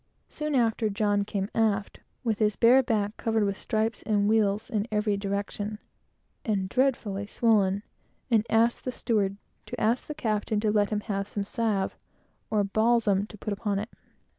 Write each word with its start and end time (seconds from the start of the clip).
Soon 0.29 0.55
after, 0.55 0.89
John 0.89 1.23
came 1.23 1.47
aft, 1.53 1.99
with 2.23 2.39
his 2.39 2.55
bare 2.55 2.81
back 2.81 3.15
covered 3.17 3.43
with 3.43 3.55
stripes 3.55 4.01
and 4.01 4.27
wales 4.27 4.67
in 4.67 4.87
every 4.91 5.15
direction, 5.15 5.77
and 6.43 6.67
dreadfully 6.67 7.27
swollen, 7.27 7.83
and 8.31 8.43
asked 8.49 8.83
the 8.83 8.91
steward 8.91 9.37
to 9.67 9.79
ask 9.79 10.07
the 10.07 10.15
captain 10.15 10.59
to 10.61 10.71
let 10.71 10.89
him 10.89 11.01
have 11.01 11.27
some 11.27 11.43
salve, 11.43 11.95
or 12.49 12.63
balsam, 12.63 13.27
to 13.27 13.37
put 13.37 13.53
upon 13.53 13.77
it. 13.77 13.89